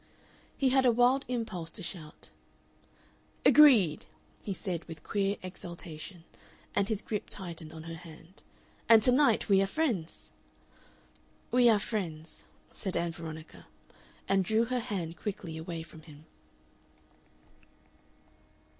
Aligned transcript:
He 0.57 0.69
had 0.69 0.83
a 0.83 0.91
wild 0.91 1.25
impulse 1.27 1.71
to 1.73 1.83
shout. 1.83 2.31
"Agreed," 3.45 4.07
he 4.41 4.51
said 4.51 4.83
with 4.85 5.03
queer 5.03 5.37
exaltation, 5.43 6.23
and 6.73 6.89
his 6.89 7.03
grip 7.03 7.25
tightened 7.29 7.71
on 7.71 7.83
her 7.83 7.93
hand. 7.97 8.41
"And 8.89 9.03
to 9.03 9.11
night 9.11 9.47
we 9.47 9.61
are 9.61 9.67
friends?" 9.67 10.31
"We 11.51 11.69
are 11.69 11.77
friends," 11.77 12.45
said 12.71 12.97
Ann 12.97 13.11
Veronica, 13.11 13.67
and 14.27 14.43
drew 14.43 14.65
her 14.65 14.79
hand 14.79 15.17
quickly 15.17 15.55
away 15.55 15.83
from 15.83 16.01
him. 16.01 16.25